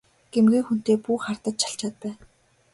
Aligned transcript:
Гэмгүй 0.33 0.61
хүнтэй 0.67 0.97
бүү 1.03 1.17
хардаж 1.25 1.55
чалчаад 1.61 1.95
бай! 2.03 2.13